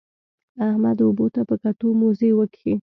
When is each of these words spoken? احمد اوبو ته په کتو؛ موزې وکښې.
احمد 0.67 0.97
اوبو 1.05 1.25
ته 1.33 1.41
په 1.49 1.55
کتو؛ 1.61 1.87
موزې 1.99 2.29
وکښې. 2.35 2.73